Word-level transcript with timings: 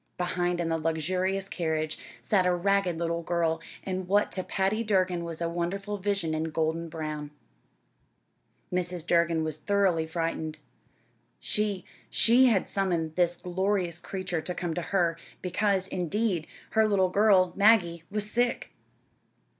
Behind, 0.17 0.59
in 0.59 0.69
the 0.69 0.79
luxurious 0.79 1.47
carriage, 1.47 1.99
sat 2.23 2.47
a 2.47 2.55
ragged 2.55 2.97
little 2.97 3.21
girl, 3.21 3.61
and 3.83 4.07
what 4.07 4.31
to 4.31 4.43
Patty 4.43 4.83
Durgin 4.83 5.23
was 5.23 5.41
a 5.41 5.47
wonderful 5.47 5.99
vision 5.99 6.33
in 6.33 6.45
golden 6.45 6.89
brown. 6.89 7.29
Mrs. 8.73 9.05
Durgin 9.05 9.43
was 9.43 9.57
thoroughly 9.57 10.07
frightened. 10.07 10.57
She, 11.39 11.85
she 12.09 12.47
had 12.47 12.67
summoned 12.67 13.15
this 13.15 13.37
glorious 13.37 13.99
creature 13.99 14.41
to 14.41 14.55
come 14.55 14.73
to 14.73 14.81
her, 14.81 15.19
because, 15.39 15.87
indeed, 15.87 16.47
her 16.71 16.87
little 16.87 17.09
girl, 17.09 17.53
Maggie, 17.55 18.01
was 18.09 18.27
sick! 18.27 18.71